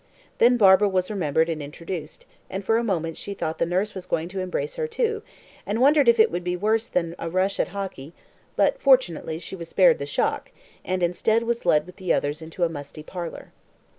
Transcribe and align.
Then 0.39 0.57
Barbara 0.57 0.89
was 0.89 1.11
remembered 1.11 1.47
and 1.47 1.61
introduced, 1.61 2.25
and 2.49 2.65
for 2.65 2.77
a 2.77 2.83
moment 2.83 3.17
she 3.17 3.35
thought 3.35 3.59
the 3.59 3.67
nurse 3.67 3.93
was 3.93 4.07
going 4.07 4.29
to 4.29 4.39
embrace 4.39 4.73
her 4.73 4.87
too, 4.87 5.21
and 5.63 5.79
wondered 5.79 6.09
if 6.09 6.19
it 6.19 6.31
would 6.31 6.43
be 6.43 6.55
worse 6.57 6.87
than 6.87 7.13
a 7.19 7.29
rush 7.29 7.59
at 7.59 7.67
hockey; 7.67 8.11
but, 8.55 8.81
fortunately, 8.81 9.37
she 9.37 9.55
was 9.55 9.69
spared 9.69 9.99
the 9.99 10.07
shock, 10.07 10.51
and 10.83 11.03
instead, 11.03 11.43
was 11.43 11.67
led 11.67 11.85
with 11.85 11.97
the 11.97 12.13
others 12.13 12.41
into 12.41 12.63
a 12.63 12.67
musty 12.69 13.03
parlour. 13.03 13.51